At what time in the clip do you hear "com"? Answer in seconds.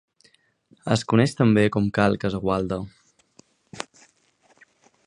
1.75-1.91